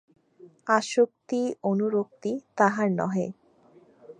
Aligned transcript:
আসক্তি-অনুরক্তি 0.69 2.31
তাহার 2.57 2.87
নহে। 2.99 3.27